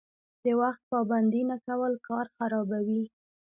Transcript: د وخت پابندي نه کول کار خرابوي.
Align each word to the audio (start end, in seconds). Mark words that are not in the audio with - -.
د 0.43 0.45
وخت 0.61 0.81
پابندي 0.91 1.41
نه 1.49 1.57
کول 1.67 1.93
کار 2.07 2.25
خرابوي. 2.35 3.03